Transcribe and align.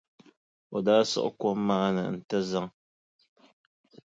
O 0.75 0.77
daa 0.85 1.03
siɣi 1.11 1.29
kom 1.39 1.57
maa 1.67 1.87
ni 1.95 2.03
nti 2.17 2.37
zaŋ. 2.49 2.67